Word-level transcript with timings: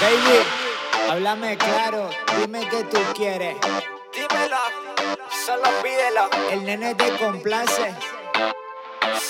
Baby, 0.00 0.46
háblame 1.10 1.56
claro, 1.58 2.08
dime 2.38 2.60
qué 2.70 2.84
tú 2.84 2.98
quieres. 3.16 3.56
Dímelo, 4.14 4.56
solo 5.44 5.68
pídelo. 5.82 6.30
El 6.52 6.64
nene 6.64 6.94
te 6.94 7.10
complace. 7.16 7.94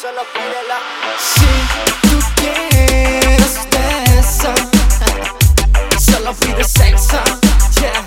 Solo 0.00 0.22
pídelo. 0.32 0.78
Si 1.20 2.08
tú 2.08 2.18
quieres 2.36 3.70
de 3.70 4.18
eso, 4.18 4.54
solo 6.00 6.32
pide 6.32 6.64
sexo, 6.64 7.20
yeah, 7.80 8.06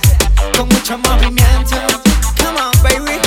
con 0.58 0.68
mucho 0.70 0.98
movimiento. 0.98 1.76
Come 2.38 2.60
on, 2.60 2.72
baby. 2.82 3.20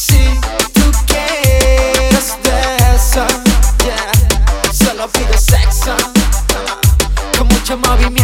Si 0.00 0.34
tú 0.74 0.90
quieres 1.06 2.36
de 2.42 2.76
eso, 2.96 3.24
yeah, 3.84 4.72
solo 4.72 5.06
pide 5.08 5.38
sexo, 5.38 5.94
con 7.38 7.46
mucho 7.46 7.76
movimiento. 7.76 8.17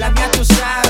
La 0.00 0.10
mía, 0.10 0.30
tú 0.30 0.42
sabes. 0.44 0.89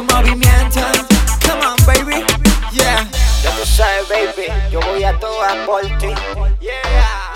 Mucho 0.00 0.14
movimiento. 0.14 0.80
Come 1.46 1.66
on, 1.66 1.76
baby. 1.86 2.24
Yeah. 2.72 3.06
Ya 3.42 3.50
tú 3.56 3.66
sabes, 3.66 4.08
baby, 4.08 4.48
yo 4.70 4.80
voy 4.80 5.04
a 5.04 5.18
todas 5.18 5.54
por 5.66 5.82
ti. 5.98 6.08
Yeah. 6.60 7.32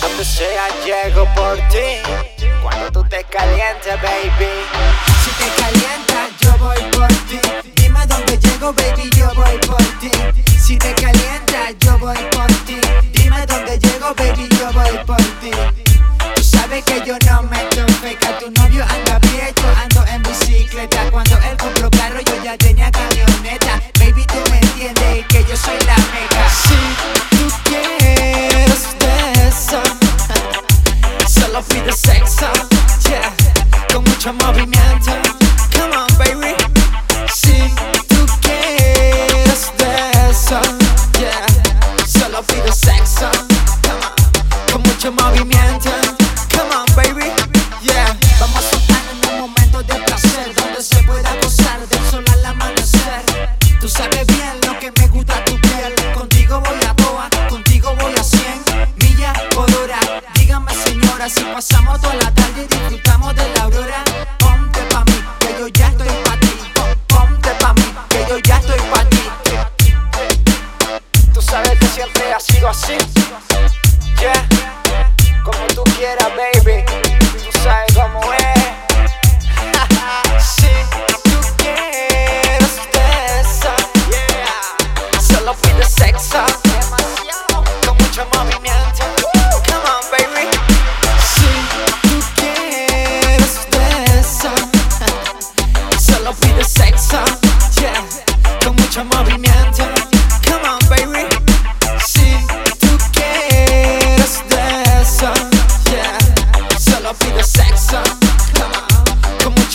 Donde 0.00 0.24
sea 0.24 0.68
llego 0.84 1.26
por 1.34 1.56
ti. 1.68 2.02
Cuando 2.62 2.90
tú 2.90 3.04
te 3.08 3.24
calientes, 3.24 4.00
baby. 4.02 4.95
Solo 31.56 31.62
pide 31.68 31.92
sexo, 31.92 32.46
yeah, 33.08 33.32
con 33.92 34.04
mucho 34.04 34.32
movimiento. 34.34 35.12
Come 35.72 35.96
on, 35.96 36.06
baby. 36.18 36.54
Si 37.32 37.74
tú 38.08 38.26
quieres 38.42 39.72
de 39.78 40.30
eso, 40.30 40.60
yeah, 41.18 41.46
solo 42.06 42.42
pide 42.42 42.72
sexo, 42.72 43.30
come 43.82 44.04
on, 44.04 44.72
con 44.72 44.82
mucho 44.82 45.12
movimiento. 45.12 46.05
Señora, 61.28 61.60
si 61.60 61.70
pasamos 61.70 62.00
toda 62.00 62.14
la 62.14 62.34
tarde 62.34 62.62
y 62.62 62.66
disfrutamos 62.66 63.34
de 63.34 63.48
la 63.54 63.62
aurora. 63.64 64.04
Ponte 64.38 64.80
pa' 64.90 65.04
mí, 65.04 65.24
que 65.40 65.56
yo 65.58 65.68
ya 65.68 65.88
estoy 65.88 66.08
pa' 66.24 66.40
ti. 66.40 66.50
Ponte 67.06 67.50
pa' 67.60 67.72
mí, 67.74 67.94
que 68.08 68.26
yo 68.28 68.38
ya 68.38 68.56
estoy 68.58 68.80
pa' 68.92 69.04
ti. 69.08 69.22
Tú 71.32 71.42
sabes 71.42 71.78
que 71.78 71.86
siempre 71.86 72.32
ha 72.32 72.40
sido 72.40 72.68
así. 72.68 72.96
Yeah. 74.20 74.48
Como 75.44 75.66
tú 75.74 75.84
quieras, 75.96 76.28
baby. 76.36 76.55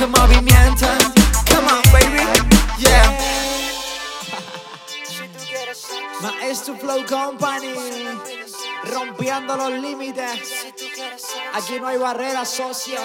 Mucho 0.01 0.19
movimiento. 0.19 0.87
Come 1.53 1.67
on, 1.67 1.81
baby, 1.91 2.23
yeah. 2.79 3.17
Maestro 6.21 6.75
Flow 6.75 7.05
Company, 7.05 7.73
rompiendo 8.85 9.57
los 9.57 9.71
límites. 9.71 10.73
Aquí 11.53 11.79
no 11.79 11.87
hay 11.87 11.97
barreras, 11.97 12.49
socio. 12.49 12.99